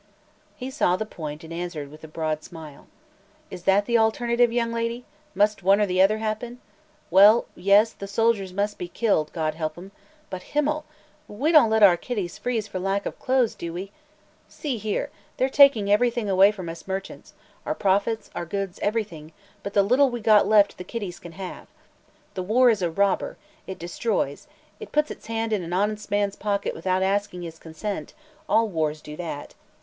He 0.55 0.71
saw 0.71 0.95
the 0.95 1.05
point 1.05 1.43
and 1.43 1.53
answered 1.53 1.91
with 1.91 2.03
a 2.03 2.07
broad 2.07 2.43
smile: 2.43 2.87
"Is 3.51 3.65
that 3.65 3.85
the 3.85 3.99
alternative, 3.99 4.51
young 4.51 4.73
lady? 4.73 5.05
Must 5.35 5.61
one 5.61 5.79
or 5.79 5.85
the 5.85 6.01
other 6.01 6.17
happen? 6.17 6.59
Well 7.11 7.45
yes; 7.55 7.93
the 7.93 8.07
soldiers 8.07 8.51
must 8.51 8.79
be 8.79 8.87
killed, 8.87 9.31
God 9.31 9.53
help 9.53 9.77
'em! 9.77 9.91
But 10.31 10.41
himmel! 10.57 10.85
We 11.27 11.51
don't 11.51 11.69
let 11.69 11.83
our 11.83 11.97
kiddies 11.97 12.39
freeze 12.39 12.67
for 12.67 12.79
lack 12.79 13.05
of 13.05 13.19
clothes, 13.19 13.53
do 13.53 13.73
we? 13.73 13.91
See 14.49 14.79
here; 14.79 15.11
they're 15.37 15.49
taking 15.51 15.91
everything 15.91 16.27
away 16.27 16.51
from 16.51 16.67
us 16.67 16.87
merchants 16.87 17.35
our 17.63 17.75
profits, 17.75 18.31
our 18.33 18.43
goods, 18.47 18.79
everything! 18.81 19.33
but 19.61 19.73
the 19.73 19.83
little 19.83 20.09
we 20.09 20.19
got 20.19 20.47
left 20.47 20.79
the 20.79 20.83
kiddies 20.83 21.19
can 21.19 21.33
have. 21.33 21.67
The 22.33 22.41
war 22.41 22.71
is 22.71 22.81
a 22.81 22.89
robber; 22.89 23.37
it 23.67 23.77
destroys; 23.77 24.47
it 24.79 24.91
puts 24.91 25.11
its 25.11 25.27
hand 25.27 25.53
in 25.53 25.61
an 25.61 25.73
honest 25.73 26.09
man's 26.09 26.35
pocket 26.37 26.73
without 26.73 27.03
asking 27.03 27.43
his 27.43 27.59
consent; 27.59 28.15
all 28.49 28.67
wars 28.67 28.99
do 29.03 29.15
that. 29.17 29.53